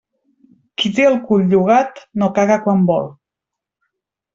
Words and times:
Qui 0.83 0.91
té 0.99 1.05
el 1.11 1.19
cul 1.29 1.45
llogat 1.53 2.03
no 2.23 2.33
caga 2.41 2.61
quan 2.67 2.85
vol. 2.93 3.11